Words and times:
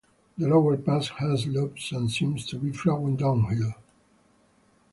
The 0.35 0.47
lower 0.47 0.77
part 0.77 1.09
has 1.19 1.45
lobes 1.45 1.91
and 1.91 2.09
seems 2.09 2.47
to 2.47 2.57
be 2.57 2.71
flowing 2.71 3.17
downhill. 3.17 3.75